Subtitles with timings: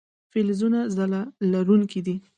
[0.31, 1.21] فلزونه ځلا
[1.51, 2.15] لرونکي دي.